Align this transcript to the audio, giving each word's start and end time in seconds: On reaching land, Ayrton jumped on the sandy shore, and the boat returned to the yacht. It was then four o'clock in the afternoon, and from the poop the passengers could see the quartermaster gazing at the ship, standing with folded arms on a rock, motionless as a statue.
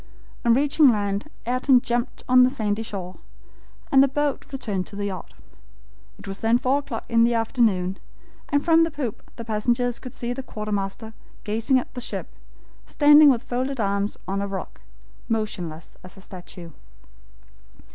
On 0.43 0.55
reaching 0.55 0.87
land, 0.89 1.29
Ayrton 1.45 1.79
jumped 1.79 2.23
on 2.27 2.41
the 2.41 2.49
sandy 2.49 2.81
shore, 2.81 3.17
and 3.91 4.01
the 4.01 4.07
boat 4.07 4.47
returned 4.51 4.87
to 4.87 4.95
the 4.95 5.05
yacht. 5.05 5.35
It 6.17 6.27
was 6.27 6.39
then 6.39 6.57
four 6.57 6.79
o'clock 6.79 7.05
in 7.07 7.23
the 7.23 7.35
afternoon, 7.35 7.99
and 8.49 8.65
from 8.65 8.83
the 8.83 8.89
poop 8.89 9.21
the 9.35 9.45
passengers 9.45 9.99
could 9.99 10.15
see 10.15 10.33
the 10.33 10.41
quartermaster 10.41 11.13
gazing 11.43 11.77
at 11.77 11.93
the 11.93 12.01
ship, 12.01 12.29
standing 12.87 13.29
with 13.29 13.43
folded 13.43 13.79
arms 13.79 14.17
on 14.27 14.41
a 14.41 14.47
rock, 14.47 14.81
motionless 15.29 15.95
as 16.03 16.17
a 16.17 16.21
statue. 16.21 16.71